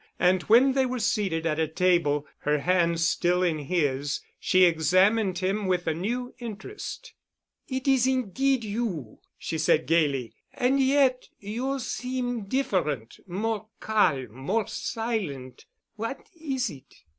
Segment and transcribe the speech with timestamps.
[0.17, 5.37] And when they were seated at a table, her hand still in his, she examined
[5.37, 7.13] him with a new interest.
[7.67, 15.67] "It is indeed you," she said gayly, "and yet you seem different—more calm, more silent.
[15.97, 16.95] What is it?"